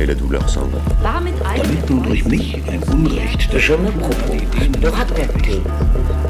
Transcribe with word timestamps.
et 0.00 0.06
la 0.06 0.14
douleur 0.14 0.48
s'en 0.48 0.66
va. 0.66 0.78
Damit 1.02 1.34
nun 1.90 2.02
durch 2.02 2.24
mich 2.24 2.56
ein 2.68 2.82
Unrecht 2.90 3.56
Je 3.58 3.74
me 3.74 3.90
propose 3.90 4.80
de 4.80 4.88
raconter 4.88 5.60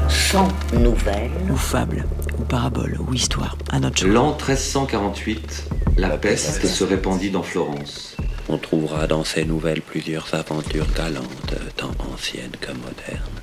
sans 0.09 0.49
nouvelles 0.73 1.31
ou 1.49 1.55
fable, 1.55 2.05
ou 2.37 2.43
parabole, 2.43 2.97
ou 2.99 3.13
histoire, 3.13 3.57
à 3.71 3.79
notre. 3.79 4.05
L'an 4.05 4.35
1348, 4.35 5.69
la 5.97 6.17
peste 6.17 6.65
se 6.65 6.83
répandit 6.83 7.31
dans 7.31 7.43
Florence. 7.43 8.17
On 8.49 8.57
trouvera 8.57 9.07
dans 9.07 9.23
ces 9.23 9.45
nouvelles 9.45 9.81
plusieurs 9.81 10.33
aventures 10.33 10.91
galantes, 10.93 11.55
tant 11.77 11.91
anciennes 12.13 12.57
que 12.59 12.71
modernes. 12.73 13.39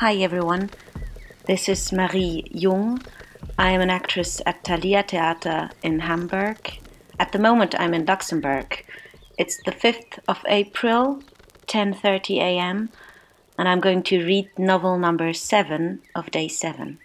Hi 0.00 0.22
everyone, 0.22 0.68
this 1.46 1.68
is 1.68 1.92
Marie 1.94 2.44
Jung. 2.52 2.98
I 3.60 3.70
am 3.70 3.80
an 3.80 3.90
actress 3.90 4.40
at 4.46 4.62
Thalia 4.62 5.02
Theater 5.02 5.70
in 5.82 5.98
Hamburg. 5.98 6.78
At 7.18 7.32
the 7.32 7.40
moment 7.40 7.74
I'm 7.76 7.92
in 7.92 8.06
Luxembourg. 8.06 8.84
It's 9.36 9.60
the 9.64 9.72
5th 9.72 10.20
of 10.28 10.38
April, 10.46 11.24
10:30 11.66 12.38
a.m. 12.38 12.88
and 13.58 13.68
I'm 13.68 13.80
going 13.80 14.04
to 14.04 14.24
read 14.24 14.48
novel 14.56 14.96
number 14.96 15.32
7 15.32 16.00
of 16.14 16.30
day 16.30 16.46
7. 16.46 17.00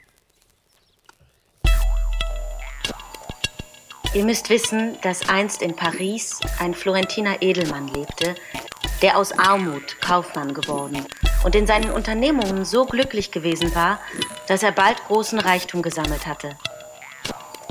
Ihr 4.14 4.24
müsst 4.24 4.52
wissen, 4.52 4.96
dass 5.02 5.28
einst 5.28 5.64
in 5.64 5.76
Paris 5.76 6.40
ein 6.60 6.76
Florentiner 6.76 7.42
Edelmann 7.42 7.88
lebte, 7.88 8.36
der 9.02 9.18
aus 9.18 9.32
Armut 9.32 10.00
Kaufmann 10.02 10.54
geworden 10.54 11.08
und 11.44 11.56
in 11.56 11.68
seinen 11.68 11.92
Unternehmungen 11.92 12.66
so 12.66 12.86
glücklich 12.86 13.32
gewesen 13.32 13.74
war, 13.76 14.00
dass 14.48 14.64
er 14.64 14.72
bald 14.72 15.04
großen 15.06 15.40
Reichtum 15.40 15.82
gesammelt 15.82 16.26
hatte. 16.26 16.56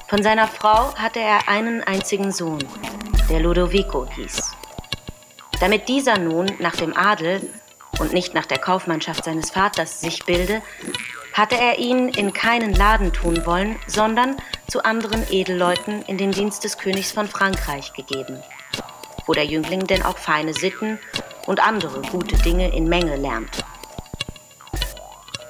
Von 0.08 0.22
seiner 0.22 0.46
Frau 0.46 0.94
hatte 0.94 1.20
er 1.20 1.48
einen 1.48 1.82
einzigen 1.82 2.32
Sohn, 2.32 2.62
der 3.30 3.40
Ludovico 3.40 4.06
hieß. 4.14 4.52
Damit 5.60 5.88
dieser 5.88 6.18
nun 6.18 6.50
nach 6.58 6.76
dem 6.76 6.96
Adel 6.96 7.48
und 7.98 8.12
nicht 8.12 8.34
nach 8.34 8.46
der 8.46 8.58
Kaufmannschaft 8.58 9.24
seines 9.24 9.50
Vaters 9.50 10.00
sich 10.00 10.24
bilde, 10.24 10.60
hatte 11.32 11.56
er 11.56 11.78
ihn 11.78 12.08
in 12.08 12.32
keinen 12.32 12.74
Laden 12.74 13.12
tun 13.12 13.46
wollen, 13.46 13.78
sondern 13.86 14.36
zu 14.68 14.84
anderen 14.84 15.24
Edelleuten 15.30 16.02
in 16.02 16.18
den 16.18 16.32
Dienst 16.32 16.64
des 16.64 16.76
Königs 16.76 17.12
von 17.12 17.26
Frankreich 17.26 17.92
gegeben, 17.94 18.42
wo 19.26 19.32
der 19.32 19.46
Jüngling 19.46 19.86
denn 19.86 20.02
auch 20.02 20.18
feine 20.18 20.52
Sitten 20.52 20.98
und 21.46 21.60
andere 21.60 22.02
gute 22.02 22.36
Dinge 22.38 22.74
in 22.74 22.88
Menge 22.88 23.16
lernte. 23.16 23.62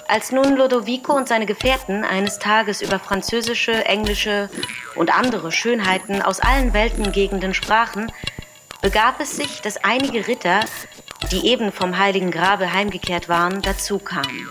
Als 0.09 0.31
nun 0.31 0.57
Lodovico 0.57 1.15
und 1.15 1.27
seine 1.27 1.47
Gefährten 1.47 2.05
eines 2.05 2.39
Tages 2.39 2.83
über 2.83 2.99
französische, 2.99 3.87
englische 3.87 4.51
und 4.95 5.17
andere 5.17 5.51
Schönheiten 5.51 6.21
aus 6.21 6.41
allen 6.41 6.75
Weltengegenden 6.75 7.55
sprachen, 7.55 8.13
begab 8.83 9.21
es 9.21 9.37
sich, 9.37 9.63
dass 9.63 9.83
einige 9.83 10.29
Ritter, 10.29 10.61
die 11.31 11.47
eben 11.47 11.73
vom 11.73 11.99
heiligen 11.99 12.31
Grabe 12.31 12.73
heimgekehrt 12.75 13.31
waren, 13.31 13.63
dazu 13.63 13.99
kamen. 13.99 14.51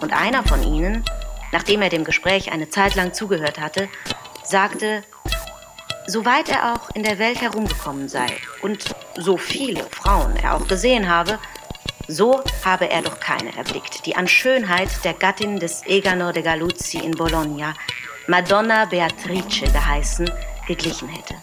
Und 0.00 0.12
einer 0.12 0.44
von 0.44 0.62
ihnen, 0.62 1.04
nachdem 1.50 1.82
er 1.82 1.88
dem 1.88 2.04
Gespräch 2.04 2.52
eine 2.52 2.68
Zeit 2.68 2.94
lang 2.94 3.12
zugehört 3.12 3.58
hatte, 3.58 3.88
sagte, 4.44 5.02
soweit 6.06 6.48
er 6.48 6.74
auch 6.74 6.90
in 6.94 7.02
der 7.02 7.18
Welt 7.18 7.40
herumgekommen 7.40 8.08
sei 8.08 8.26
und 8.62 8.94
so 9.16 9.36
viele 9.36 9.84
Frauen 9.90 10.36
er 10.36 10.54
auch 10.54 10.66
gesehen 10.66 11.08
habe, 11.08 11.38
so 12.06 12.42
habe 12.64 12.90
er 12.90 13.02
doch 13.02 13.18
keine 13.18 13.56
erblickt, 13.56 14.04
die 14.04 14.14
an 14.14 14.28
Schönheit 14.28 14.88
der 15.04 15.14
Gattin 15.14 15.58
des 15.58 15.82
Egano 15.86 16.32
de 16.32 16.42
Galuzzi 16.42 16.98
in 16.98 17.12
Bologna, 17.12 17.74
Madonna 18.26 18.84
Beatrice 18.84 19.70
geheißen, 19.72 20.30
geglichen 20.66 21.08
hätte. 21.08 21.34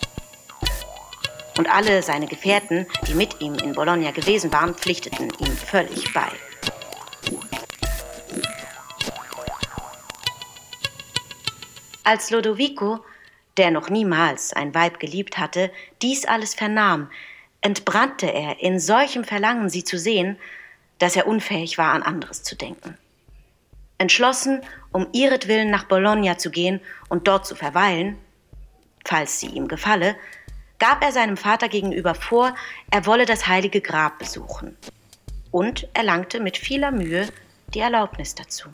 Und 1.58 1.70
alle 1.70 2.02
seine 2.02 2.28
Gefährten, 2.28 2.88
die 3.08 3.14
mit 3.14 3.42
ihm 3.42 3.56
in 3.56 3.74
Bologna 3.74 4.12
gewesen 4.12 4.52
waren, 4.54 4.76
pflichteten 4.76 5.32
ihm 5.40 5.58
völlig 5.58 6.14
bei. 6.14 6.28
Als 12.04 12.30
Lodovico, 12.32 13.00
der 13.62 13.70
noch 13.70 13.92
niemals 13.92 14.54
ein 14.54 14.74
Weib 14.74 15.00
geliebt 15.00 15.38
hatte, 15.38 15.70
dies 16.02 16.26
alles 16.26 16.56
vernahm, 16.56 17.12
entbrannte 17.62 18.26
er 18.26 18.60
in 18.60 18.80
solchem 18.80 19.24
Verlangen, 19.24 19.70
sie 19.70 19.84
zu 19.84 20.00
sehen, 20.00 20.40
dass 20.98 21.16
er 21.16 21.28
unfähig 21.28 21.78
war, 21.78 21.94
an 21.94 22.02
anderes 22.02 22.42
zu 22.42 22.56
denken. 22.56 22.98
Entschlossen, 24.00 24.62
um 24.92 25.06
ihretwillen 25.12 25.70
nach 25.70 25.84
Bologna 25.84 26.40
zu 26.40 26.50
gehen 26.50 26.82
und 27.08 27.28
dort 27.28 27.46
zu 27.46 27.54
verweilen, 27.54 28.18
falls 29.06 29.40
sie 29.40 29.50
ihm 29.50 29.68
gefalle, 29.68 30.16
gab 30.80 31.04
er 31.04 31.12
seinem 31.12 31.38
Vater 31.38 31.70
gegenüber 31.70 32.16
vor, 32.16 32.56
er 32.90 33.06
wolle 33.06 33.28
das 33.28 33.46
heilige 33.46 33.82
Grab 33.82 34.18
besuchen 34.18 34.76
und 35.52 35.88
erlangte 35.94 36.40
mit 36.40 36.58
vieler 36.58 36.90
Mühe 36.90 37.28
die 37.76 37.80
Erlaubnis 37.80 38.34
dazu. 38.34 38.70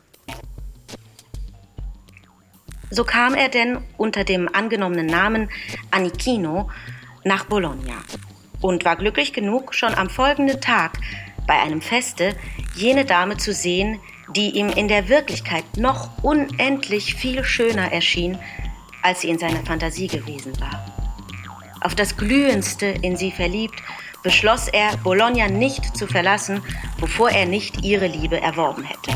So 2.89 3.03
kam 3.03 3.35
er 3.35 3.49
denn 3.49 3.79
unter 3.97 4.23
dem 4.23 4.53
angenommenen 4.53 5.07
Namen 5.07 5.49
Anichino 5.91 6.69
nach 7.23 7.45
Bologna 7.45 7.95
und 8.61 8.85
war 8.85 8.95
glücklich 8.95 9.33
genug, 9.33 9.73
schon 9.73 9.93
am 9.93 10.09
folgenden 10.09 10.61
Tag 10.61 10.97
bei 11.45 11.59
einem 11.59 11.81
Feste 11.81 12.35
jene 12.75 13.05
Dame 13.05 13.37
zu 13.37 13.53
sehen, 13.53 13.99
die 14.35 14.51
ihm 14.51 14.69
in 14.69 14.87
der 14.87 15.09
Wirklichkeit 15.09 15.63
noch 15.77 16.23
unendlich 16.23 17.15
viel 17.15 17.43
schöner 17.43 17.91
erschien, 17.91 18.37
als 19.01 19.21
sie 19.21 19.29
in 19.29 19.39
seiner 19.39 19.65
Fantasie 19.65 20.07
gewesen 20.07 20.59
war. 20.59 20.85
Auf 21.81 21.95
das 21.95 22.17
Glühendste 22.17 22.87
in 22.87 23.15
sie 23.15 23.31
verliebt, 23.31 23.81
beschloss 24.23 24.67
er, 24.67 24.97
Bologna 24.97 25.47
nicht 25.47 25.95
zu 25.95 26.07
verlassen, 26.07 26.61
bevor 26.99 27.29
er 27.29 27.45
nicht 27.45 27.85
ihre 27.85 28.07
Liebe 28.07 28.41
erworben 28.41 28.83
hätte. 28.83 29.11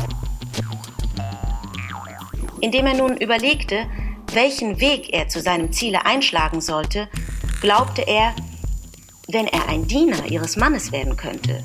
Indem 2.62 2.86
er 2.86 2.94
nun 2.94 3.16
überlegte, 3.16 3.86
welchen 4.32 4.78
Weg 4.80 5.12
er 5.12 5.28
zu 5.28 5.40
seinem 5.40 5.72
Ziele 5.72 6.06
einschlagen 6.06 6.60
sollte, 6.60 7.08
glaubte 7.60 8.02
er, 8.02 8.34
wenn 9.26 9.48
er 9.48 9.68
ein 9.68 9.88
Diener 9.88 10.26
ihres 10.26 10.56
Mannes 10.56 10.92
werden 10.92 11.16
könnte, 11.16 11.64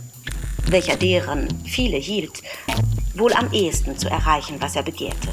welcher 0.65 0.97
deren 0.97 1.63
viele 1.65 1.97
hielt, 1.97 2.41
wohl 3.13 3.31
am 3.33 3.53
ehesten 3.53 3.95
zu 3.95 4.09
erreichen, 4.09 4.55
was 4.59 4.75
er 4.75 4.81
begehrte. 4.81 5.29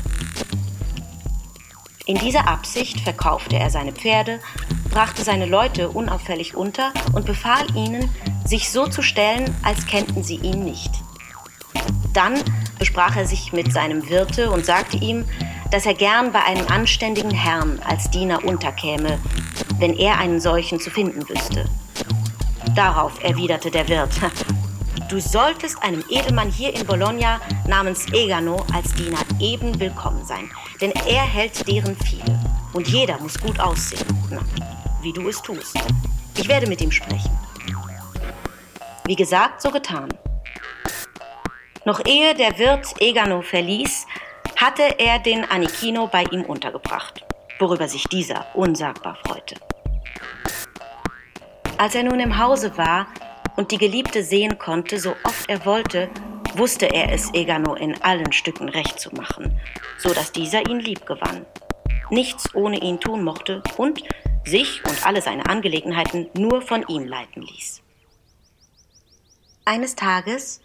In 2.04 2.18
dieser 2.18 2.46
Absicht 2.46 3.00
verkaufte 3.00 3.56
er 3.56 3.70
seine 3.70 3.92
Pferde, 3.92 4.40
brachte 4.90 5.24
seine 5.24 5.46
Leute 5.46 5.88
unauffällig 5.88 6.54
unter 6.54 6.92
und 7.14 7.24
befahl 7.24 7.64
ihnen, 7.74 8.10
sich 8.44 8.70
so 8.70 8.86
zu 8.86 9.00
stellen, 9.00 9.56
als 9.62 9.86
kennten 9.86 10.22
sie 10.22 10.36
ihn 10.36 10.62
nicht. 10.62 10.90
Dann 12.12 12.34
besprach 12.78 13.16
er 13.16 13.26
sich 13.26 13.54
mit 13.54 13.72
seinem 13.72 14.10
Wirte 14.10 14.50
und 14.50 14.66
sagte 14.66 14.98
ihm, 14.98 15.24
dass 15.74 15.86
er 15.86 15.94
gern 15.94 16.30
bei 16.30 16.40
einem 16.44 16.68
anständigen 16.68 17.32
Herrn 17.32 17.80
als 17.84 18.08
Diener 18.08 18.44
unterkäme, 18.44 19.18
wenn 19.80 19.92
er 19.98 20.18
einen 20.18 20.40
solchen 20.40 20.78
zu 20.78 20.88
finden 20.88 21.28
wüsste. 21.28 21.68
Darauf 22.76 23.20
erwiderte 23.24 23.72
der 23.72 23.88
Wirt, 23.88 24.12
du 25.10 25.20
solltest 25.20 25.82
einem 25.82 26.04
Edelmann 26.08 26.48
hier 26.48 26.72
in 26.72 26.86
Bologna 26.86 27.40
namens 27.66 28.06
Egano 28.12 28.64
als 28.72 28.94
Diener 28.94 29.18
eben 29.40 29.80
willkommen 29.80 30.24
sein, 30.24 30.48
denn 30.80 30.92
er 31.08 31.22
hält 31.22 31.66
deren 31.66 31.96
viele 31.96 32.38
und 32.72 32.86
jeder 32.86 33.18
muss 33.18 33.40
gut 33.40 33.58
aussehen, 33.58 34.06
Na, 34.30 34.42
wie 35.02 35.12
du 35.12 35.28
es 35.28 35.42
tust. 35.42 35.76
Ich 36.36 36.46
werde 36.46 36.68
mit 36.68 36.82
ihm 36.82 36.92
sprechen. 36.92 37.36
Wie 39.06 39.16
gesagt, 39.16 39.60
so 39.60 39.72
getan. 39.72 40.08
Noch 41.84 42.00
ehe 42.06 42.32
der 42.36 42.56
Wirt 42.58 42.94
Egano 43.00 43.42
verließ, 43.42 44.06
hatte 44.64 44.98
er 44.98 45.18
den 45.18 45.44
Anichino 45.44 46.06
bei 46.06 46.24
ihm 46.24 46.42
untergebracht, 46.42 47.22
worüber 47.58 47.86
sich 47.86 48.04
dieser 48.04 48.46
unsagbar 48.54 49.18
freute. 49.26 49.56
Als 51.76 51.94
er 51.94 52.04
nun 52.04 52.18
im 52.18 52.38
Hause 52.38 52.78
war 52.78 53.08
und 53.56 53.72
die 53.72 53.76
Geliebte 53.76 54.24
sehen 54.24 54.56
konnte, 54.58 54.98
so 54.98 55.16
oft 55.24 55.50
er 55.50 55.66
wollte, 55.66 56.08
wusste 56.54 56.86
er 56.86 57.12
es 57.12 57.34
Egano 57.34 57.74
in 57.74 58.02
allen 58.02 58.32
Stücken 58.32 58.70
recht 58.70 58.98
zu 58.98 59.14
machen, 59.14 59.60
so 59.98 60.14
dass 60.14 60.32
dieser 60.32 60.66
ihn 60.66 60.80
lieb 60.80 61.04
gewann, 61.04 61.44
nichts 62.08 62.54
ohne 62.54 62.78
ihn 62.80 62.98
tun 63.00 63.22
mochte 63.22 63.62
und, 63.76 64.02
sich 64.46 64.82
und 64.86 65.06
alle 65.06 65.20
seine 65.20 65.44
Angelegenheiten 65.44 66.30
nur 66.38 66.62
von 66.62 66.86
ihm 66.88 67.04
leiten 67.04 67.42
ließ. 67.42 67.82
Eines 69.66 69.94
Tages, 69.94 70.62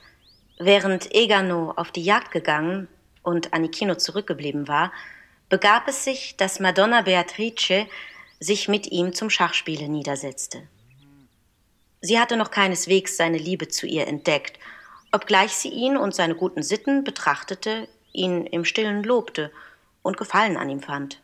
während 0.57 1.13
Egano 1.13 1.73
auf 1.75 1.91
die 1.91 2.03
Jagd 2.03 2.31
gegangen 2.31 2.87
und 3.23 3.53
Anikino 3.53 3.95
zurückgeblieben 3.95 4.67
war, 4.67 4.91
begab 5.49 5.87
es 5.87 6.03
sich, 6.03 6.37
dass 6.37 6.59
Madonna 6.59 7.01
Beatrice 7.01 7.87
sich 8.39 8.67
mit 8.67 8.87
ihm 8.91 9.13
zum 9.13 9.29
Schachspiele 9.29 9.89
niedersetzte. 9.89 10.63
Sie 12.01 12.19
hatte 12.19 12.37
noch 12.37 12.51
keineswegs 12.51 13.17
seine 13.17 13.37
Liebe 13.37 13.67
zu 13.67 13.85
ihr 13.85 14.07
entdeckt, 14.07 14.57
obgleich 15.11 15.51
sie 15.51 15.69
ihn 15.69 15.97
und 15.97 16.15
seine 16.15 16.35
guten 16.35 16.63
Sitten 16.63 17.03
betrachtete, 17.03 17.89
ihn 18.13 18.45
im 18.45 18.63
stillen 18.63 19.03
lobte 19.03 19.51
und 20.01 20.17
Gefallen 20.17 20.55
an 20.55 20.69
ihm 20.69 20.81
fand. 20.81 21.21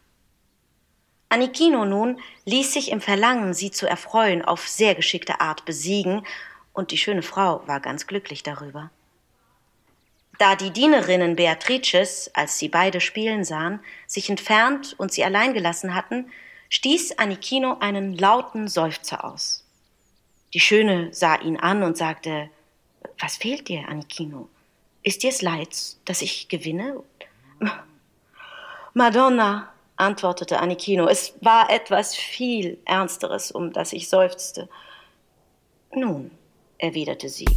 Anikino 1.30 1.86
nun 1.86 2.20
ließ 2.46 2.74
sich 2.74 2.92
im 2.92 3.02
Verlangen, 3.02 3.54
sie 3.54 3.72
zu 3.72 3.88
erfreuen, 3.88 4.44
auf 4.44 4.68
sehr 4.68 4.96
geschickte 4.96 5.42
Art 5.42 5.66
besiegen, 5.66 6.26
und 6.74 6.92
die 6.92 6.98
schöne 6.98 7.22
Frau 7.22 7.66
war 7.68 7.80
ganz 7.80 8.06
glücklich 8.06 8.44
darüber. 8.44 8.92
Da 10.38 10.56
die 10.56 10.72
Dienerinnen 10.72 11.36
Beatrices, 11.36 12.30
als 12.34 12.60
sie 12.60 12.68
beide 12.68 13.00
spielen 13.00 13.44
sahen, 13.44 13.80
sich 14.08 14.30
entfernt 14.30 14.96
und 14.98 15.12
sie 15.12 15.24
allein 15.24 15.54
gelassen 15.54 15.96
hatten, 15.96 16.32
stieß 16.70 17.18
Anikino 17.20 17.78
einen 17.80 18.18
lauten 18.18 18.68
Seufzer 18.68 19.24
aus. 19.24 19.64
Die 20.54 20.60
Schöne 20.60 21.14
sah 21.14 21.36
ihn 21.36 21.58
an 21.58 21.84
und 21.84 21.98
sagte, 21.98 22.50
Was 23.20 23.38
fehlt 23.38 23.68
dir, 23.68 23.88
Anikino? 23.88 24.50
Ist 25.04 25.24
dir's 25.24 25.42
leid, 25.42 25.70
dass 26.06 26.22
ich 26.22 26.48
gewinne? 26.48 27.04
Madonna, 28.94 29.72
antwortete 29.98 30.60
Anikino, 30.60 31.08
es 31.08 31.34
war 31.42 31.70
etwas 31.70 32.16
viel 32.16 32.78
Ernsteres, 32.86 33.52
um 33.52 33.72
das 33.72 33.94
ich 33.94 34.10
seufzte. 34.10 34.68
Nun, 35.94 36.32
erwiderte 36.78 37.30
sie, 37.30 37.48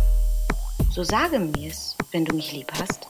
so 0.90 1.04
sage 1.04 1.38
mir's, 1.38 1.96
wenn 2.12 2.24
du 2.24 2.34
mich 2.34 2.52
lieb 2.52 2.72
hast. 2.78 3.06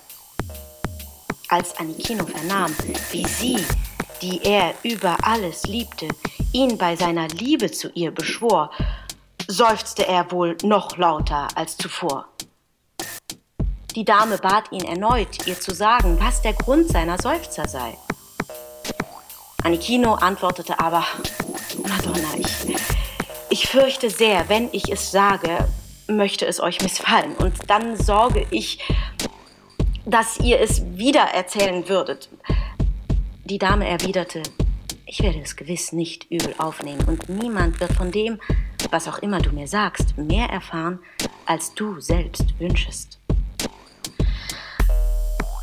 Als 1.48 1.76
Anikino 1.78 2.26
vernahm, 2.26 2.74
wie 3.10 3.26
sie, 3.26 3.64
die 4.20 4.40
er 4.42 4.74
über 4.82 5.16
alles 5.22 5.62
liebte, 5.64 6.08
ihn 6.52 6.76
bei 6.76 6.96
seiner 6.96 7.28
Liebe 7.28 7.70
zu 7.70 7.90
ihr 7.94 8.10
beschwor, 8.10 8.70
seufzte 9.46 10.06
er 10.06 10.30
wohl 10.30 10.56
noch 10.62 10.96
lauter 10.98 11.48
als 11.54 11.76
zuvor. 11.76 12.26
Die 13.94 14.04
Dame 14.04 14.38
bat 14.38 14.70
ihn 14.70 14.84
erneut, 14.84 15.46
ihr 15.46 15.58
zu 15.58 15.74
sagen, 15.74 16.18
was 16.20 16.42
der 16.42 16.52
Grund 16.52 16.88
seiner 16.88 17.20
Seufzer 17.20 17.66
sei. 17.66 17.96
Anikino 19.64 20.14
antwortete 20.14 20.78
aber, 20.78 21.04
Madonna, 21.88 22.28
ich, 22.36 22.76
ich 23.48 23.68
fürchte 23.68 24.10
sehr, 24.10 24.48
wenn 24.48 24.68
ich 24.72 24.92
es 24.92 25.10
sage, 25.10 25.66
möchte 26.08 26.46
es 26.46 26.60
euch 26.60 26.80
missfallen. 26.82 27.34
Und 27.36 27.54
dann 27.68 27.96
sorge 27.96 28.46
ich, 28.50 28.80
dass 30.04 30.38
ihr 30.40 30.60
es 30.60 30.82
wieder 30.96 31.22
erzählen 31.22 31.88
würdet. 31.88 32.28
Die 33.44 33.58
Dame 33.58 33.88
erwiderte, 33.88 34.42
ich 35.06 35.22
werde 35.22 35.40
es 35.40 35.56
gewiss 35.56 35.92
nicht 35.92 36.30
übel 36.30 36.54
aufnehmen 36.58 37.04
und 37.06 37.28
niemand 37.28 37.80
wird 37.80 37.92
von 37.92 38.10
dem, 38.10 38.38
was 38.90 39.08
auch 39.08 39.18
immer 39.18 39.40
du 39.40 39.50
mir 39.50 39.66
sagst, 39.66 40.16
mehr 40.18 40.48
erfahren, 40.48 40.98
als 41.46 41.74
du 41.74 42.00
selbst 42.00 42.58
wünschest. 42.58 43.18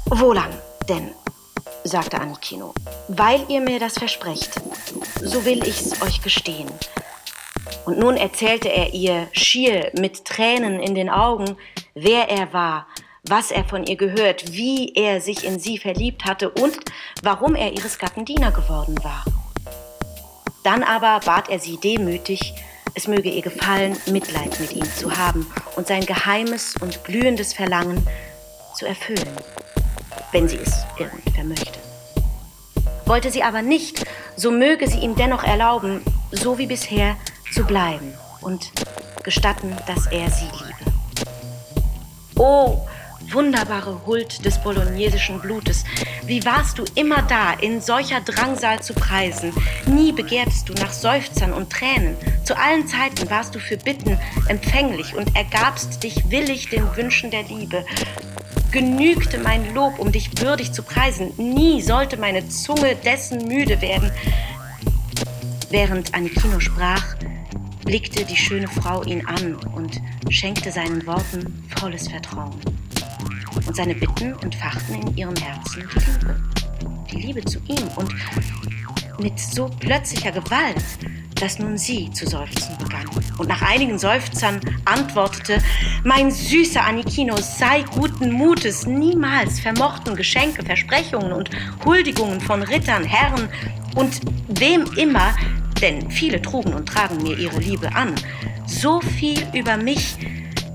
Wohlan, 0.05 0.51
denn, 0.89 1.11
sagte 1.83 2.19
Anikino, 2.19 2.73
weil 3.07 3.45
ihr 3.49 3.61
mir 3.61 3.79
das 3.79 3.97
versprecht, 3.97 4.61
so 5.21 5.45
will 5.45 5.63
ich's 5.65 6.01
euch 6.01 6.21
gestehen. 6.21 6.69
Und 7.85 7.99
nun 7.99 8.17
erzählte 8.17 8.69
er 8.69 8.93
ihr 8.93 9.27
schier 9.31 9.91
mit 9.97 10.25
Tränen 10.25 10.79
in 10.79 10.95
den 10.95 11.09
Augen, 11.09 11.55
wer 11.93 12.29
er 12.29 12.51
war, 12.51 12.87
was 13.23 13.51
er 13.51 13.63
von 13.63 13.85
ihr 13.85 13.95
gehört, 13.95 14.53
wie 14.53 14.93
er 14.95 15.21
sich 15.21 15.45
in 15.45 15.59
sie 15.59 15.77
verliebt 15.77 16.25
hatte 16.25 16.49
und 16.49 16.77
warum 17.21 17.55
er 17.55 17.73
ihres 17.73 17.99
Gatten 17.99 18.25
Diener 18.25 18.51
geworden 18.51 18.95
war. 19.03 19.23
Dann 20.63 20.81
aber 20.81 21.19
bat 21.25 21.49
er 21.49 21.59
sie 21.59 21.77
demütig, 21.77 22.55
es 22.95 23.07
möge 23.07 23.29
ihr 23.29 23.43
gefallen, 23.43 23.97
Mitleid 24.07 24.59
mit 24.59 24.73
ihm 24.73 24.85
zu 24.85 25.15
haben 25.15 25.45
und 25.75 25.85
sein 25.85 26.05
geheimes 26.05 26.75
und 26.81 27.03
glühendes 27.03 27.53
Verlangen 27.53 28.07
zu 28.73 28.87
erfüllen, 28.87 29.29
wenn 30.31 30.47
sie 30.47 30.57
es 30.57 30.85
irgend 30.97 31.29
vermöchte. 31.35 31.79
Wollte 33.05 33.29
sie 33.29 33.43
aber 33.43 33.61
nicht, 33.61 34.05
so 34.35 34.49
möge 34.49 34.87
sie 34.87 34.99
ihm 34.99 35.15
dennoch 35.15 35.43
erlauben, 35.43 36.01
so 36.31 36.57
wie 36.57 36.65
bisher 36.65 37.15
zu 37.55 37.63
bleiben 37.63 38.13
und 38.41 38.69
gestatten, 39.23 39.73
dass 39.87 40.07
er 40.07 40.29
sie 40.29 40.43
liebe. 40.43 40.91
Oh, 42.35 42.85
wunderbare 43.31 44.05
Huld 44.05 44.43
des 44.43 44.57
bolognesischen 44.57 45.39
Blutes, 45.39 45.85
wie 46.25 46.43
warst 46.43 46.77
du 46.77 46.83
immer 46.95 47.21
da, 47.21 47.53
in 47.53 47.79
solcher 47.79 48.19
Drangsal 48.19 48.81
zu 48.81 48.93
preisen, 48.93 49.53
nie 49.87 50.11
begehrtest 50.11 50.67
du 50.67 50.73
nach 50.73 50.91
Seufzern 50.91 51.53
und 51.53 51.71
Tränen, 51.71 52.17
zu 52.43 52.57
allen 52.57 52.87
Zeiten 52.87 53.29
warst 53.29 53.55
du 53.55 53.59
für 53.59 53.77
Bitten 53.77 54.19
empfänglich 54.49 55.15
und 55.15 55.33
ergabst 55.33 56.03
dich 56.03 56.29
willig 56.29 56.69
den 56.69 56.83
Wünschen 56.97 57.31
der 57.31 57.43
Liebe. 57.43 57.85
Genügte 58.73 59.37
mein 59.37 59.73
Lob, 59.73 59.97
um 59.97 60.11
dich 60.11 60.41
würdig 60.41 60.73
zu 60.73 60.83
preisen, 60.83 61.31
nie 61.37 61.81
sollte 61.81 62.17
meine 62.17 62.49
Zunge 62.49 62.97
dessen 62.97 63.47
müde 63.47 63.79
werden. 63.81 64.11
Während 65.69 66.13
Anikino 66.13 66.59
sprach, 66.59 67.15
blickte 67.85 68.25
die 68.25 68.35
schöne 68.35 68.67
Frau 68.67 69.03
ihn 69.03 69.25
an 69.25 69.55
und 69.75 70.01
schenkte 70.29 70.71
seinen 70.71 71.05
Worten 71.05 71.63
volles 71.77 72.07
Vertrauen. 72.07 72.59
Und 73.55 73.75
seine 73.75 73.95
Bitten 73.95 74.37
entfachten 74.41 74.95
in 74.95 75.17
ihrem 75.17 75.35
Herzen 75.35 75.83
die 75.93 75.99
Liebe. 75.99 76.35
Die 77.11 77.21
Liebe 77.21 77.45
zu 77.45 77.59
ihm 77.67 77.87
und 77.95 78.13
mit 79.21 79.39
so 79.39 79.69
plötzlicher 79.79 80.31
Gewalt, 80.31 80.83
dass 81.35 81.59
nun 81.59 81.77
sie 81.77 82.11
zu 82.11 82.27
seufzen 82.27 82.77
begann. 82.77 83.07
Und 83.37 83.47
nach 83.47 83.61
einigen 83.61 83.99
Seufzern 83.99 84.59
antwortete, 84.85 85.61
mein 86.03 86.31
süßer 86.31 86.83
Anikino, 86.83 87.37
sei 87.37 87.83
guten 87.93 88.31
Mutes, 88.31 88.85
niemals 88.85 89.59
vermochten 89.59 90.15
Geschenke, 90.15 90.63
Versprechungen 90.63 91.31
und 91.31 91.49
Huldigungen 91.85 92.41
von 92.41 92.63
Rittern, 92.63 93.03
Herren 93.03 93.49
und 93.95 94.21
wem 94.47 94.85
immer 94.95 95.35
denn 95.81 96.09
viele 96.09 96.41
trugen 96.41 96.73
und 96.73 96.87
tragen 96.87 97.21
mir 97.21 97.37
ihre 97.37 97.59
Liebe 97.59 97.93
an, 97.95 98.15
so 98.65 99.01
viel 99.01 99.45
über 99.53 99.77
mich, 99.77 100.15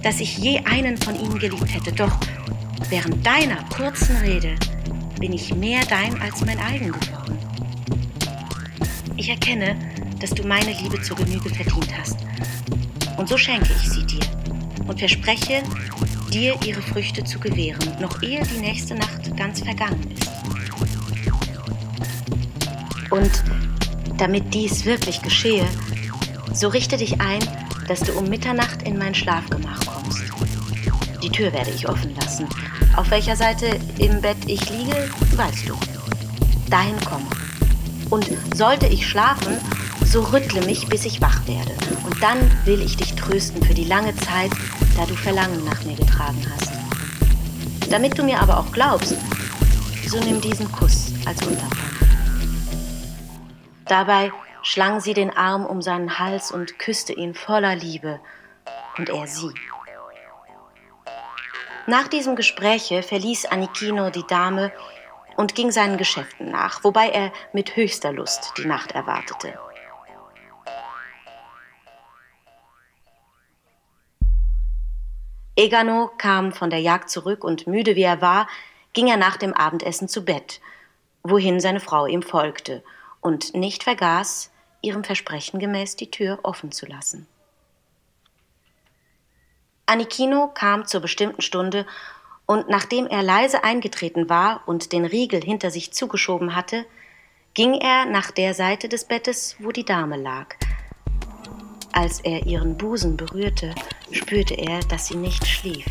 dass 0.03 0.21
ich 0.21 0.39
je 0.39 0.61
einen 0.65 0.97
von 0.97 1.15
ihnen 1.15 1.39
geliebt 1.39 1.73
hätte. 1.73 1.93
Doch 1.93 2.17
während 2.89 3.25
deiner 3.25 3.63
kurzen 3.75 4.17
Rede 4.17 4.57
bin 5.19 5.33
ich 5.33 5.55
mehr 5.55 5.81
dein 5.89 6.21
als 6.21 6.45
mein 6.45 6.59
eigen 6.59 6.93
geworden. 6.93 7.39
Ich 9.17 9.29
erkenne, 9.29 9.77
dass 10.19 10.31
du 10.31 10.47
meine 10.47 10.73
Liebe 10.73 11.01
zur 11.03 11.17
Genüge 11.17 11.51
verdient 11.51 11.89
hast. 11.99 12.17
Und 13.17 13.29
so 13.29 13.37
schenke 13.37 13.73
ich 13.73 13.91
sie 13.91 14.07
dir 14.07 14.25
und 14.87 14.99
verspreche, 14.99 15.63
dir 16.33 16.57
ihre 16.65 16.81
Früchte 16.81 17.23
zu 17.25 17.39
gewähren, 17.39 18.01
noch 18.01 18.23
ehe 18.23 18.43
die 18.47 18.61
nächste 18.61 18.95
Nacht 18.95 19.37
ganz 19.37 19.61
vergangen 19.61 20.11
ist. 20.11 20.31
Und 23.11 23.31
damit 24.21 24.53
dies 24.53 24.85
wirklich 24.85 25.23
geschehe, 25.23 25.67
so 26.53 26.69
richte 26.69 26.97
dich 26.99 27.21
ein, 27.21 27.41
dass 27.89 28.00
du 28.00 28.12
um 28.12 28.29
Mitternacht 28.29 28.83
in 28.83 28.99
mein 28.99 29.15
Schlafgemach 29.15 29.81
kommst. 29.87 30.23
Die 31.23 31.31
Tür 31.31 31.53
werde 31.53 31.71
ich 31.71 31.89
offen 31.89 32.15
lassen. 32.17 32.47
Auf 32.97 33.11
welcher 33.11 33.37
Seite 33.37 33.79
im 33.99 34.21
Bett 34.21 34.37
ich 34.47 34.69
liege, 34.71 35.09
weißt 35.37 35.69
du. 35.69 35.75
Dahin 36.69 37.00
komme. 37.00 37.27
Und 38.11 38.31
sollte 38.55 38.87
ich 38.87 39.09
schlafen, 39.09 39.57
so 40.05 40.21
rüttle 40.23 40.62
mich, 40.67 40.87
bis 40.89 41.05
ich 41.05 41.21
wach 41.21 41.47
werde. 41.47 41.73
Und 42.05 42.23
dann 42.23 42.39
will 42.65 42.83
ich 42.83 42.97
dich 42.97 43.15
trösten 43.15 43.62
für 43.62 43.75
die 43.75 43.85
lange 43.85 44.15
Zeit, 44.17 44.50
da 44.97 45.07
du 45.07 45.15
Verlangen 45.15 45.65
nach 45.65 45.83
mir 45.85 45.97
getragen 45.97 46.45
hast. 46.53 46.73
Damit 47.91 48.19
du 48.19 48.25
mir 48.25 48.41
aber 48.41 48.59
auch 48.59 48.73
glaubst, 48.73 49.15
so 50.07 50.19
nimm 50.21 50.41
diesen 50.41 50.71
Kuss 50.73 51.12
als 51.25 51.41
Unterpfand. 51.47 51.90
Dabei 53.91 54.33
schlang 54.63 55.01
sie 55.01 55.15
den 55.15 55.37
Arm 55.37 55.67
um 55.67 55.83
seinen 55.83 56.21
Hals 56.21 56.53
und 56.53 56.79
küsste 56.79 57.13
ihn 57.13 57.35
voller 57.35 57.75
Liebe, 57.75 58.21
und 58.97 59.09
er 59.09 59.27
sie. 59.27 59.53
Nach 61.89 62.07
diesem 62.07 62.37
Gespräche 62.37 63.03
verließ 63.03 63.47
Anikino 63.47 64.11
die 64.11 64.27
Dame 64.29 64.71
und 65.37 65.57
ging 65.57 65.73
seinen 65.73 65.99
Geschäften 65.99 66.53
nach, 66.53 66.85
wobei 66.85 67.09
er 67.09 67.33
mit 67.53 67.75
höchster 67.75 68.13
Lust 68.13 68.53
die 68.59 68.65
Nacht 68.65 68.93
erwartete. 68.93 69.59
Egano 75.57 76.13
kam 76.17 76.53
von 76.53 76.71
der 76.71 76.79
Jagd 76.79 77.11
zurück 77.11 77.43
und 77.43 77.67
müde 77.67 77.97
wie 77.97 78.05
er 78.05 78.21
war, 78.21 78.47
ging 78.93 79.09
er 79.09 79.17
nach 79.17 79.37
dem 79.37 79.53
Abendessen 79.53 80.07
zu 80.07 80.25
Bett, 80.25 80.61
wohin 81.25 81.59
seine 81.59 81.81
Frau 81.81 82.07
ihm 82.07 82.23
folgte 82.23 82.85
und 83.21 83.55
nicht 83.55 83.85
vergaß, 83.85 84.50
ihrem 84.83 85.05
Versprechen 85.05 85.61
gemäß 85.61 85.97
die 85.97 86.11
Tür 86.11 86.39
offen 86.43 86.73
zu 86.73 86.87
lassen. 86.87 87.27
Anikino 89.87 90.49
kam 90.49 90.87
zur 90.87 91.00
bestimmten 91.00 91.43
Stunde 91.43 91.87
und 92.47 92.69
nachdem 92.69 93.07
er 93.07 93.23
leise 93.23 93.65
eingetreten 93.65 94.29
war 94.29 94.62
und 94.67 94.93
den 94.93 95.05
Riegel 95.05 95.43
hinter 95.43 95.71
sich 95.71 95.93
zugeschoben 95.93 96.55
hatte, 96.55 96.87
ging 97.55 97.75
er 97.75 98.07
nach 98.07 98.31
der 98.31 98.55
Seite 98.55 98.89
des 98.89 99.05
Bettes, 99.05 99.57
wo 99.59 99.73
die 99.73 99.85
Dame 99.85 100.17
lag. 100.17 100.55
Als 101.93 102.21
er 102.21 102.47
ihren 102.47 102.77
Busen 102.77 103.17
berührte, 103.17 103.75
spürte 104.12 104.55
er, 104.55 104.81
dass 104.81 105.09
sie 105.09 105.17
nicht 105.17 105.47
schlief. 105.47 105.87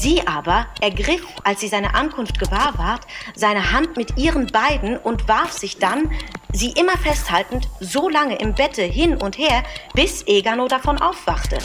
Sie 0.00 0.24
aber 0.28 0.68
ergriff, 0.80 1.26
als 1.42 1.58
sie 1.58 1.66
seine 1.66 1.92
Ankunft 1.96 2.38
gewahr 2.38 2.78
ward, 2.78 3.04
seine 3.34 3.72
Hand 3.72 3.96
mit 3.96 4.16
ihren 4.16 4.46
beiden 4.46 4.96
und 4.96 5.26
warf 5.26 5.50
sich 5.50 5.78
dann, 5.78 6.12
sie 6.52 6.70
immer 6.70 6.96
festhaltend, 6.96 7.68
so 7.80 8.08
lange 8.08 8.36
im 8.36 8.54
Bette 8.54 8.82
hin 8.82 9.16
und 9.16 9.38
her, 9.38 9.64
bis 9.94 10.24
Egano 10.28 10.68
davon 10.68 11.02
aufwachte. 11.02 11.58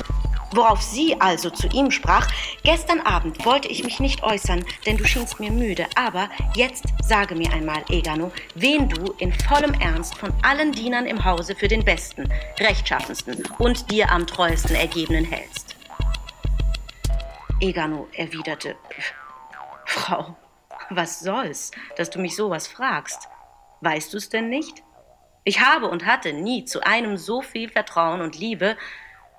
Worauf 0.52 0.82
sie 0.82 1.16
also 1.22 1.52
zu 1.52 1.68
ihm 1.68 1.92
sprach, 1.92 2.28
gestern 2.64 3.02
Abend 3.02 3.46
wollte 3.46 3.68
ich 3.68 3.84
mich 3.84 4.00
nicht 4.00 4.24
äußern, 4.24 4.66
denn 4.88 4.98
du 4.98 5.06
schienst 5.06 5.40
mir 5.40 5.52
müde, 5.52 5.86
aber 5.94 6.28
jetzt 6.56 6.86
sage 7.04 7.36
mir 7.36 7.54
einmal, 7.54 7.84
Egano, 7.90 8.32
wen 8.56 8.90
du 8.90 9.14
in 9.20 9.32
vollem 9.32 9.76
Ernst 9.80 10.18
von 10.18 10.34
allen 10.42 10.72
Dienern 10.72 11.06
im 11.06 11.24
Hause 11.24 11.56
für 11.56 11.68
den 11.68 11.86
besten, 11.86 12.28
rechtschaffensten 12.60 13.44
und 13.60 13.92
dir 13.92 14.12
am 14.12 14.26
treuesten 14.26 14.76
ergebenen 14.76 15.26
hältst. 15.26 15.73
Egano 17.64 18.10
erwiderte, 18.12 18.76
Frau, 19.86 20.36
was 20.90 21.22
soll's, 21.22 21.72
dass 21.96 22.10
du 22.10 22.20
mich 22.20 22.36
sowas 22.36 22.68
fragst? 22.68 23.30
Weißt 23.80 24.14
du's 24.14 24.28
denn 24.28 24.50
nicht? 24.50 24.84
Ich 25.46 25.62
habe 25.62 25.88
und 25.88 26.06
hatte 26.06 26.34
nie 26.34 26.66
zu 26.66 26.82
einem 26.86 27.16
so 27.16 27.42
viel 27.42 27.70
Vertrauen 27.70 28.20
und 28.20 28.38
Liebe, 28.38 28.76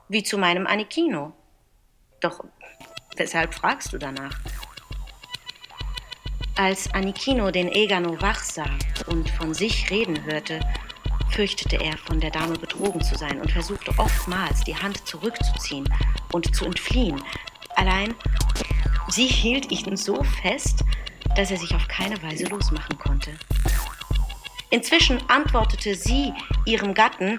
wie 0.08 0.22
zu 0.22 0.38
meinem 0.38 0.66
Anikino. 0.66 1.34
Doch 2.20 2.42
weshalb 3.16 3.52
fragst 3.52 3.92
du 3.92 3.98
danach? 3.98 4.40
Als 6.56 6.94
Anikino 6.94 7.50
den 7.50 7.68
Egano 7.68 8.18
wach 8.22 8.42
sah 8.42 8.70
und 9.06 9.28
von 9.28 9.52
sich 9.52 9.90
reden 9.90 10.24
hörte, 10.24 10.60
fürchtete 11.28 11.76
er, 11.76 11.98
von 11.98 12.20
der 12.20 12.30
Dame 12.30 12.56
betrogen 12.56 13.02
zu 13.02 13.16
sein 13.16 13.38
und 13.40 13.50
versuchte 13.50 13.92
oftmals, 13.98 14.64
die 14.64 14.76
Hand 14.76 15.06
zurückzuziehen 15.06 15.86
und 16.32 16.54
zu 16.54 16.64
entfliehen. 16.64 17.22
Allein 17.76 18.14
sie 19.08 19.26
hielt 19.26 19.70
ihn 19.70 19.96
so 19.96 20.22
fest, 20.42 20.84
dass 21.36 21.50
er 21.50 21.56
sich 21.56 21.74
auf 21.74 21.88
keine 21.88 22.22
Weise 22.22 22.44
losmachen 22.46 22.98
konnte. 22.98 23.32
Inzwischen 24.70 25.18
antwortete 25.28 25.94
sie 25.94 26.32
ihrem 26.64 26.94
Gatten, 26.94 27.38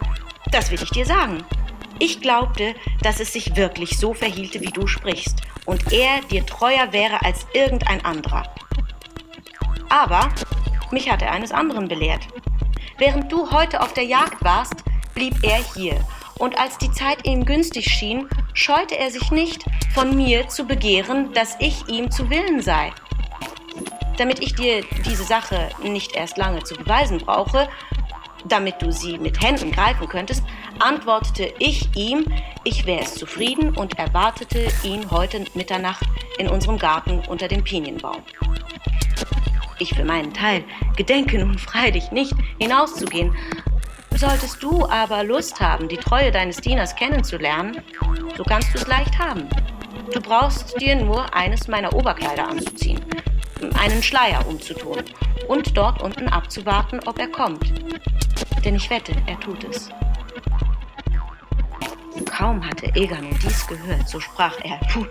das 0.51 0.71
will 0.71 0.81
ich 0.81 0.89
dir 0.91 1.05
sagen. 1.05 1.43
Ich 1.99 2.21
glaubte, 2.21 2.75
dass 3.01 3.19
es 3.19 3.33
sich 3.33 3.55
wirklich 3.55 3.97
so 3.97 4.13
verhielte, 4.13 4.61
wie 4.61 4.71
du 4.71 4.87
sprichst, 4.87 5.41
und 5.65 5.91
er 5.91 6.21
dir 6.29 6.45
treuer 6.45 6.91
wäre 6.91 7.21
als 7.23 7.45
irgendein 7.53 8.03
anderer. 8.03 8.43
Aber 9.89 10.29
mich 10.91 11.09
hat 11.09 11.21
er 11.21 11.31
eines 11.31 11.51
anderen 11.51 11.87
belehrt. 11.87 12.27
Während 12.97 13.31
du 13.31 13.51
heute 13.51 13.81
auf 13.81 13.93
der 13.93 14.05
Jagd 14.05 14.43
warst, 14.43 14.75
blieb 15.13 15.43
er 15.43 15.59
hier, 15.73 15.99
und 16.37 16.57
als 16.57 16.77
die 16.77 16.91
Zeit 16.91 17.25
ihm 17.25 17.45
günstig 17.45 17.85
schien, 17.85 18.27
scheute 18.53 18.97
er 18.97 19.11
sich 19.11 19.31
nicht, 19.31 19.65
von 19.95 20.13
mir 20.13 20.49
zu 20.49 20.65
begehren, 20.65 21.31
dass 21.31 21.55
ich 21.59 21.87
ihm 21.87 22.11
zu 22.11 22.29
Willen 22.29 22.61
sei. 22.61 22.91
Damit 24.17 24.39
ich 24.39 24.53
dir 24.53 24.83
diese 25.05 25.23
Sache 25.23 25.69
nicht 25.81 26.17
erst 26.17 26.37
lange 26.37 26.61
zu 26.63 26.75
beweisen 26.75 27.19
brauche, 27.19 27.69
damit 28.43 28.81
du 28.81 28.91
sie 28.91 29.17
mit 29.17 29.41
Händen 29.41 29.71
greifen 29.71 30.09
könntest, 30.09 30.43
antwortete 30.79 31.53
ich 31.59 31.95
ihm, 31.95 32.25
ich 32.65 32.85
wäre 32.85 33.03
es 33.03 33.15
zufrieden 33.15 33.69
und 33.69 33.97
erwartete 33.97 34.67
ihn 34.83 35.09
heute 35.11 35.45
Mitternacht 35.53 36.03
in 36.37 36.49
unserem 36.49 36.77
Garten 36.77 37.21
unter 37.29 37.47
dem 37.47 37.63
Pinienbaum. 37.63 38.21
Ich 39.79 39.95
für 39.95 40.03
meinen 40.03 40.33
Teil 40.33 40.65
gedenke 40.97 41.39
nun 41.39 41.57
freilich 41.57 42.11
nicht 42.11 42.33
hinauszugehen. 42.59 43.33
Solltest 44.17 44.61
du 44.61 44.85
aber 44.89 45.23
Lust 45.23 45.61
haben, 45.61 45.87
die 45.87 45.97
Treue 45.97 46.31
deines 46.31 46.57
Dieners 46.57 46.93
kennenzulernen, 46.97 47.81
so 48.35 48.43
kannst 48.43 48.73
du 48.73 48.77
es 48.77 48.87
leicht 48.87 49.17
haben. 49.17 49.47
Du 50.13 50.21
brauchst 50.21 50.79
dir 50.79 50.95
nur 50.95 51.33
eines 51.33 51.67
meiner 51.67 51.93
Oberkleider 51.93 52.47
anzuziehen, 52.47 53.03
einen 53.79 54.03
Schleier 54.03 54.45
umzutun 54.47 55.03
und 55.47 55.75
dort 55.75 56.01
unten 56.01 56.27
abzuwarten, 56.27 56.99
ob 57.05 57.19
er 57.19 57.27
kommt. 57.27 57.73
Denn 58.63 58.75
ich 58.75 58.89
wette, 58.89 59.13
er 59.25 59.39
tut 59.39 59.63
es. 59.63 59.89
Kaum 62.25 62.65
hatte 62.65 62.87
Egano 62.95 63.29
dies 63.43 63.65
gehört, 63.65 64.09
so 64.09 64.19
sprach 64.19 64.57
er, 64.63 64.77
Puh, 64.91 65.05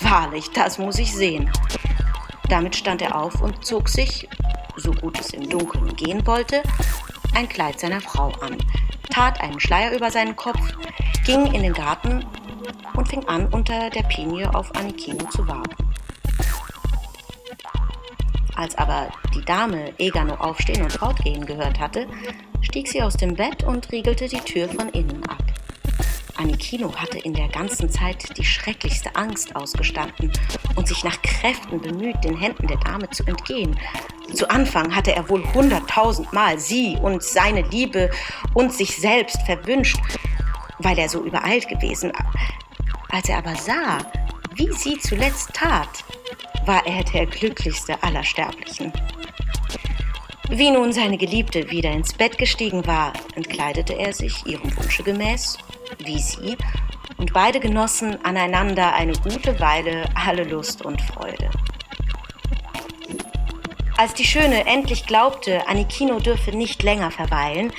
wahrlich, 0.00 0.50
das 0.52 0.78
muss 0.78 0.98
ich 0.98 1.12
sehen. 1.12 1.50
Damit 2.48 2.76
stand 2.76 3.02
er 3.02 3.14
auf 3.14 3.42
und 3.42 3.64
zog 3.64 3.88
sich, 3.88 4.26
so 4.76 4.92
gut 4.92 5.20
es 5.20 5.30
im 5.34 5.48
Dunkeln 5.48 5.94
gehen 5.96 6.26
wollte, 6.26 6.62
ein 7.34 7.48
Kleid 7.48 7.78
seiner 7.78 8.00
Frau 8.00 8.32
an, 8.40 8.56
tat 9.10 9.40
einen 9.40 9.60
Schleier 9.60 9.94
über 9.94 10.10
seinen 10.10 10.34
Kopf, 10.34 10.60
ging 11.26 11.52
in 11.52 11.62
den 11.62 11.74
Garten 11.74 12.24
und 12.94 13.08
fing 13.08 13.24
an, 13.26 13.46
unter 13.48 13.90
der 13.90 14.02
Pinie 14.04 14.54
auf 14.54 14.74
Anikino 14.74 15.24
zu 15.30 15.46
warten. 15.46 15.76
Als 18.54 18.76
aber 18.76 19.08
die 19.34 19.44
Dame 19.44 19.92
Egano 19.98 20.34
aufstehen 20.34 20.82
und 20.82 20.92
fortgehen 20.92 21.46
gehört 21.46 21.78
hatte, 21.78 22.06
stieg 22.60 22.88
sie 22.88 23.02
aus 23.02 23.14
dem 23.14 23.34
Bett 23.34 23.62
und 23.62 23.90
riegelte 23.92 24.26
die 24.26 24.40
Tür 24.40 24.68
von 24.68 24.88
innen 24.88 25.22
ab. 25.28 25.42
Anikino 26.38 26.94
hatte 26.94 27.18
in 27.18 27.34
der 27.34 27.48
ganzen 27.48 27.90
Zeit 27.90 28.36
die 28.36 28.44
schrecklichste 28.44 29.14
Angst 29.16 29.54
ausgestanden 29.56 30.32
und 30.76 30.86
sich 30.86 31.02
nach 31.04 31.20
Kräften 31.22 31.80
bemüht, 31.80 32.22
den 32.24 32.36
Händen 32.36 32.66
der 32.68 32.78
Dame 32.78 33.10
zu 33.10 33.24
entgehen. 33.26 33.76
Zu 34.32 34.48
Anfang 34.50 34.94
hatte 34.94 35.14
er 35.14 35.28
wohl 35.28 35.42
hunderttausendmal 35.54 36.58
sie 36.58 36.96
und 37.00 37.22
seine 37.22 37.62
Liebe 37.62 38.10
und 38.54 38.72
sich 38.72 38.96
selbst 38.96 39.40
verwünscht, 39.42 39.98
weil 40.78 40.98
er 40.98 41.08
so 41.08 41.24
übereilt 41.24 41.68
gewesen. 41.68 42.12
Als 43.10 43.28
er 43.28 43.38
aber 43.38 43.54
sah, 43.56 43.98
wie 44.54 44.72
sie 44.72 44.98
zuletzt 44.98 45.52
tat, 45.54 46.04
war 46.66 46.86
er 46.86 47.04
der 47.04 47.26
glücklichste 47.26 48.02
aller 48.02 48.24
Sterblichen. 48.24 48.92
Wie 50.50 50.70
nun 50.70 50.92
seine 50.92 51.18
Geliebte 51.18 51.70
wieder 51.70 51.92
ins 51.92 52.14
Bett 52.14 52.38
gestiegen 52.38 52.86
war, 52.86 53.12
entkleidete 53.34 53.94
er 53.98 54.12
sich 54.12 54.46
ihrem 54.46 54.74
Wunsche 54.76 55.02
gemäß 55.02 55.58
wie 56.04 56.18
sie, 56.18 56.56
und 57.16 57.32
beide 57.32 57.60
genossen 57.60 58.24
aneinander 58.24 58.94
eine 58.94 59.12
gute 59.12 59.58
Weile 59.60 60.04
alle 60.14 60.44
Lust 60.44 60.84
und 60.84 61.00
Freude. 61.02 61.50
Als 63.96 64.14
die 64.14 64.24
Schöne 64.24 64.66
endlich 64.66 65.06
glaubte, 65.06 65.66
Anikino 65.66 66.20
dürfe 66.20 66.52
nicht 66.52 66.82
länger 66.84 67.10
verweilen, 67.10 67.72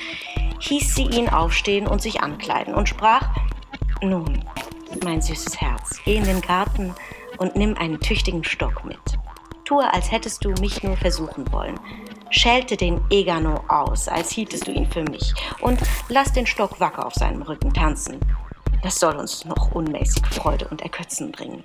hieß 0.60 0.94
sie 0.94 1.06
ihn 1.06 1.28
aufstehen 1.28 1.86
und 1.86 2.00
sich 2.00 2.22
ankleiden 2.22 2.74
und 2.74 2.88
sprach, 2.88 3.28
Nun, 4.02 4.44
mein 5.04 5.20
süßes 5.20 5.60
Herz, 5.60 6.00
geh 6.04 6.16
in 6.16 6.24
den 6.24 6.40
Garten 6.40 6.94
und 7.38 7.56
nimm 7.56 7.76
einen 7.76 8.00
tüchtigen 8.00 8.44
Stock 8.44 8.84
mit. 8.84 8.98
Tue, 9.64 9.92
als 9.92 10.10
hättest 10.10 10.44
du 10.44 10.50
mich 10.60 10.82
nur 10.82 10.96
versuchen 10.96 11.50
wollen 11.52 11.78
schälte 12.30 12.76
den 12.76 13.00
Egano 13.10 13.64
aus, 13.68 14.08
als 14.08 14.30
hieltest 14.30 14.66
du 14.66 14.72
ihn 14.72 14.86
für 14.90 15.02
mich, 15.02 15.34
und 15.60 15.80
lass 16.08 16.32
den 16.32 16.46
Stock 16.46 16.80
wacker 16.80 17.06
auf 17.06 17.14
seinem 17.14 17.42
Rücken 17.42 17.74
tanzen. 17.74 18.20
Das 18.82 18.98
soll 18.98 19.16
uns 19.16 19.44
noch 19.44 19.72
unmäßig 19.72 20.24
Freude 20.26 20.68
und 20.68 20.80
Erkötzen 20.80 21.32
bringen. 21.32 21.64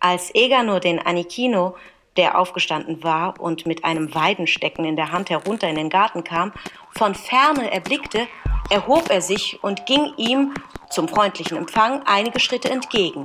Als 0.00 0.34
Egano 0.34 0.78
den 0.78 0.98
Anikino, 0.98 1.76
der 2.16 2.38
aufgestanden 2.38 3.02
war 3.02 3.40
und 3.40 3.66
mit 3.66 3.84
einem 3.84 4.14
Weidenstecken 4.14 4.84
in 4.84 4.96
der 4.96 5.12
Hand 5.12 5.30
herunter 5.30 5.68
in 5.68 5.76
den 5.76 5.90
Garten 5.90 6.24
kam, 6.24 6.52
von 6.90 7.14
ferne 7.14 7.72
erblickte, 7.72 8.26
erhob 8.70 9.10
er 9.10 9.20
sich 9.20 9.58
und 9.62 9.86
ging 9.86 10.12
ihm 10.16 10.54
zum 10.90 11.08
freundlichen 11.08 11.56
Empfang 11.56 12.02
einige 12.06 12.38
Schritte 12.38 12.70
entgegen. 12.70 13.24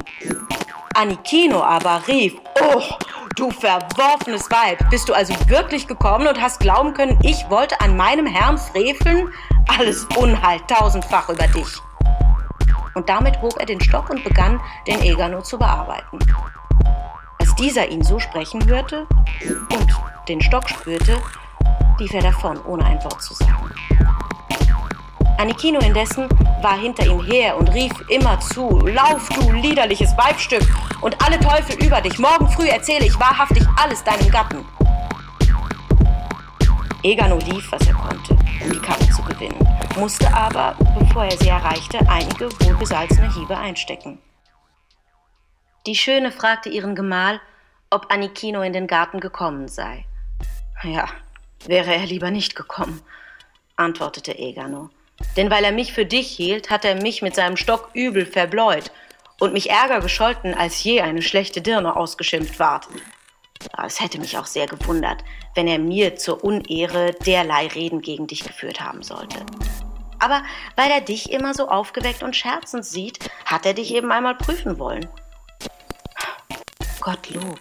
Anikino 0.95 1.61
aber 1.61 2.01
rief, 2.07 2.35
Oh, 2.61 2.81
du 3.35 3.51
verworfenes 3.51 4.49
Weib, 4.49 4.89
bist 4.89 5.07
du 5.07 5.13
also 5.13 5.33
wirklich 5.47 5.87
gekommen 5.87 6.27
und 6.27 6.41
hast 6.41 6.59
glauben 6.59 6.93
können, 6.93 7.19
ich 7.23 7.49
wollte 7.49 7.79
an 7.79 7.95
meinem 7.95 8.25
Herrn 8.25 8.57
freveln? 8.57 9.31
Alles 9.77 10.05
Unheil 10.17 10.59
tausendfach 10.67 11.29
über 11.29 11.47
dich. 11.47 11.67
Und 12.95 13.07
damit 13.07 13.39
hob 13.41 13.55
er 13.59 13.65
den 13.65 13.79
Stock 13.79 14.09
und 14.09 14.23
begann, 14.23 14.59
den 14.87 14.99
Egano 15.01 15.41
zu 15.41 15.57
bearbeiten. 15.57 16.19
Dieser 17.59 17.89
ihn 17.89 18.01
so 18.01 18.19
sprechen 18.19 18.65
hörte 18.67 19.05
und 19.73 19.87
den 20.29 20.41
Stock 20.41 20.69
spürte, 20.69 21.17
lief 21.99 22.13
er 22.13 22.21
davon, 22.21 22.57
ohne 22.65 22.85
ein 22.85 23.03
Wort 23.03 23.21
zu 23.21 23.33
sagen. 23.33 23.73
Anikino 25.37 25.79
indessen 25.81 26.29
war 26.61 26.77
hinter 26.77 27.05
ihm 27.05 27.21
her 27.21 27.57
und 27.57 27.67
rief 27.73 27.91
immer 28.07 28.39
zu, 28.39 28.69
Lauf, 28.87 29.27
du 29.29 29.51
liederliches 29.51 30.15
Weibstück, 30.17 30.63
und 31.01 31.21
alle 31.21 31.37
Teufel 31.39 31.83
über 31.85 31.99
dich, 31.99 32.17
morgen 32.17 32.47
früh 32.49 32.67
erzähle 32.67 33.05
ich 33.05 33.19
wahrhaftig 33.19 33.65
alles 33.75 34.03
deinem 34.03 34.29
Gatten. 34.31 34.65
Egano 37.03 37.37
lief, 37.39 37.71
was 37.71 37.85
er 37.87 37.93
konnte, 37.93 38.37
um 38.63 38.71
die 38.71 38.79
Karte 38.79 39.09
zu 39.09 39.21
gewinnen, 39.23 39.59
musste 39.97 40.33
aber, 40.33 40.75
bevor 40.97 41.25
er 41.25 41.37
sie 41.37 41.49
erreichte, 41.49 41.99
einige 42.07 42.49
wohlgesalzene 42.61 43.33
Hiebe 43.33 43.57
einstecken. 43.57 44.19
Die 45.85 45.95
Schöne 45.95 46.31
fragte 46.31 46.69
ihren 46.69 46.93
Gemahl, 46.93 47.39
ob 47.89 48.11
Anikino 48.11 48.61
in 48.61 48.73
den 48.73 48.87
Garten 48.87 49.19
gekommen 49.19 49.67
sei. 49.67 50.05
Ja, 50.83 51.07
wäre 51.65 51.93
er 51.93 52.05
lieber 52.05 52.31
nicht 52.31 52.55
gekommen, 52.55 53.01
antwortete 53.75 54.37
Egano. 54.37 54.89
Denn 55.35 55.49
weil 55.49 55.63
er 55.63 55.71
mich 55.71 55.93
für 55.93 56.05
dich 56.05 56.29
hielt, 56.29 56.69
hat 56.69 56.85
er 56.85 56.95
mich 56.95 57.21
mit 57.21 57.35
seinem 57.35 57.57
Stock 57.57 57.89
übel 57.93 58.25
verbläut 58.25 58.91
und 59.39 59.53
mich 59.53 59.69
ärger 59.69 59.99
gescholten, 59.99 60.53
als 60.53 60.83
je 60.83 61.01
eine 61.01 61.21
schlechte 61.21 61.61
Dirne 61.61 61.95
ausgeschimpft 61.95 62.59
ward. 62.59 62.87
Es 63.85 63.99
hätte 63.99 64.19
mich 64.19 64.37
auch 64.37 64.45
sehr 64.45 64.67
gewundert, 64.67 65.23
wenn 65.55 65.67
er 65.67 65.79
mir 65.79 66.15
zur 66.15 66.43
Unehre 66.43 67.13
derlei 67.25 67.67
Reden 67.67 68.01
gegen 68.01 68.27
dich 68.27 68.43
geführt 68.43 68.79
haben 68.79 69.03
sollte. 69.03 69.45
Aber 70.19 70.43
weil 70.75 70.91
er 70.91 71.01
dich 71.01 71.31
immer 71.31 71.53
so 71.53 71.67
aufgeweckt 71.67 72.23
und 72.23 72.35
scherzend 72.35 72.85
sieht, 72.85 73.29
hat 73.45 73.65
er 73.65 73.73
dich 73.73 73.93
eben 73.93 74.11
einmal 74.11 74.35
prüfen 74.35 74.79
wollen. 74.79 75.07
Gottlob, 76.99 77.59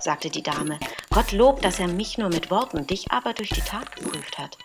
sagte 0.00 0.30
die 0.30 0.42
Dame, 0.42 0.78
Gottlob, 1.10 1.62
dass 1.62 1.80
er 1.80 1.88
mich 1.88 2.18
nur 2.18 2.28
mit 2.28 2.50
Worten, 2.50 2.86
dich 2.86 3.10
aber 3.10 3.32
durch 3.32 3.50
die 3.50 3.60
Tat 3.60 3.94
geprüft 3.96 4.38
hat. 4.38 4.56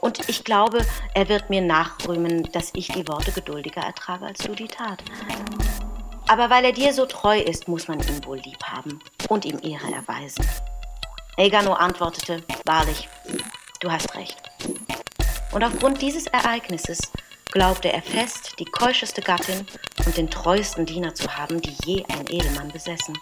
Und 0.00 0.28
ich 0.28 0.44
glaube, 0.44 0.84
er 1.14 1.28
wird 1.28 1.50
mir 1.50 1.60
nachrühmen, 1.60 2.44
dass 2.52 2.70
ich 2.74 2.88
die 2.88 3.08
Worte 3.08 3.32
geduldiger 3.32 3.82
ertrage 3.82 4.26
als 4.26 4.38
du 4.38 4.54
die 4.54 4.68
Tat. 4.68 5.02
Aber 6.28 6.50
weil 6.50 6.64
er 6.64 6.72
dir 6.72 6.92
so 6.92 7.06
treu 7.06 7.40
ist, 7.40 7.68
muss 7.68 7.88
man 7.88 8.00
ihn 8.00 8.24
wohl 8.24 8.38
lieb 8.38 8.62
haben 8.62 9.00
und 9.28 9.44
ihm 9.44 9.58
Ehre 9.62 9.92
erweisen. 9.92 10.46
Egano 11.36 11.72
antwortete, 11.72 12.42
wahrlich, 12.64 13.08
du 13.80 13.90
hast 13.90 14.14
recht. 14.14 14.36
Und 15.52 15.64
aufgrund 15.64 16.02
dieses 16.02 16.26
Ereignisses 16.26 17.10
glaubte 17.50 17.90
er 17.92 18.02
fest, 18.02 18.54
die 18.58 18.66
keuscheste 18.66 19.22
Gattin 19.22 19.66
und 20.04 20.16
den 20.16 20.30
treuesten 20.30 20.84
Diener 20.84 21.14
zu 21.14 21.34
haben, 21.36 21.60
die 21.62 21.76
je 21.84 22.04
ein 22.08 22.26
Edelmann 22.28 22.68
besessen. 22.68 23.16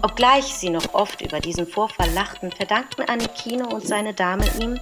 Obgleich 0.00 0.44
sie 0.44 0.70
noch 0.70 0.94
oft 0.94 1.20
über 1.22 1.40
diesen 1.40 1.66
Vorfall 1.66 2.10
lachten, 2.12 2.52
verdankten 2.52 3.08
Anikino 3.08 3.68
und 3.68 3.86
seine 3.86 4.14
Dame 4.14 4.44
ihm, 4.60 4.78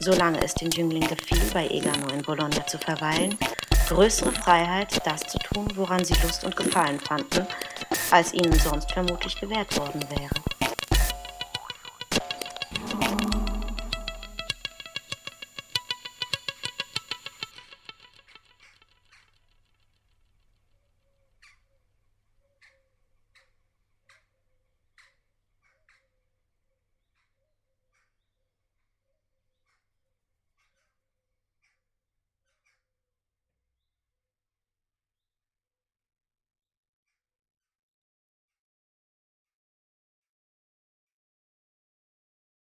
solange 0.00 0.42
es 0.42 0.54
dem 0.54 0.70
Jüngling 0.70 1.06
gefiel, 1.06 1.40
bei 1.54 1.68
Egano 1.68 2.08
in 2.08 2.22
Bologna 2.22 2.66
zu 2.66 2.76
verweilen, 2.78 3.38
größere 3.88 4.32
Freiheit, 4.32 5.00
das 5.06 5.20
zu 5.22 5.38
tun, 5.38 5.68
woran 5.76 6.04
sie 6.04 6.14
Lust 6.22 6.44
und 6.44 6.56
Gefallen 6.56 6.98
fanden, 6.98 7.46
als 8.10 8.32
ihnen 8.32 8.58
sonst 8.58 8.90
vermutlich 8.90 9.38
gewährt 9.40 9.76
worden 9.78 10.02
wäre. 10.10 10.49